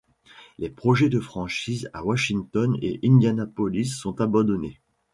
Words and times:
Les 0.57 0.71
projets 0.71 1.09
de 1.09 1.19
franchises 1.19 1.87
à 1.93 2.03
Washington 2.03 2.75
et 2.81 2.99
Indianapolis 3.03 3.85
sont 3.93 4.19
abandonnés. 4.19 4.81